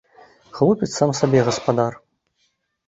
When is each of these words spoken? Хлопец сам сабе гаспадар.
Хлопец 0.59 0.89
сам 0.95 1.11
сабе 1.21 1.45
гаспадар. 1.51 2.03